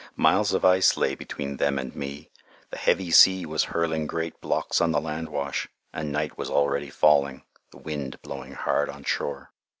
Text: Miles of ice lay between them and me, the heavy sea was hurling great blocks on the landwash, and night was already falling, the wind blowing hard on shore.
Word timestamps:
Miles 0.15 0.51
of 0.51 0.65
ice 0.65 0.97
lay 0.97 1.13
between 1.13 1.57
them 1.57 1.77
and 1.77 1.95
me, 1.95 2.31
the 2.71 2.77
heavy 2.79 3.11
sea 3.11 3.45
was 3.45 3.65
hurling 3.65 4.07
great 4.07 4.41
blocks 4.41 4.81
on 4.81 4.91
the 4.91 4.99
landwash, 4.99 5.67
and 5.93 6.11
night 6.11 6.39
was 6.39 6.49
already 6.49 6.89
falling, 6.89 7.43
the 7.69 7.77
wind 7.77 8.19
blowing 8.23 8.53
hard 8.53 8.89
on 8.89 9.03
shore. 9.03 9.51